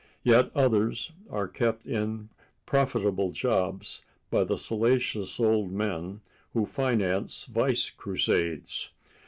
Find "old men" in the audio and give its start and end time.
5.39-6.21